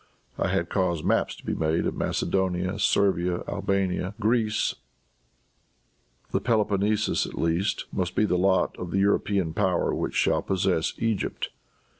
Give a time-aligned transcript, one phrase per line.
[0.39, 4.15] I had caused maps to be made of Macedonia, Servia, Albania.
[4.19, 4.73] Greece,
[6.31, 10.93] the Peloponnesus at least, must be the lot of the European power which shall possess
[10.97, 11.49] Egypt.